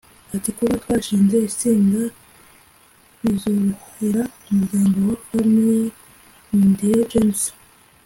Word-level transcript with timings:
Ati”Kuba 0.35 0.73
twashinze 0.83 1.35
itsinda 1.49 2.01
bizorohera 3.21 4.23
umuryango 4.49 4.97
wa 5.07 5.15
Famille 5.27 5.85
Nkundiye 6.53 6.99
James 7.11 7.43